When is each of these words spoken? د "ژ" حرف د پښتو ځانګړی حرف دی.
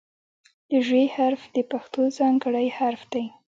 د 0.69 0.71
"ژ" 0.85 0.89
حرف 1.15 1.41
د 1.55 1.57
پښتو 1.71 2.01
ځانګړی 2.17 2.67
حرف 2.77 3.01
دی. 3.13 3.25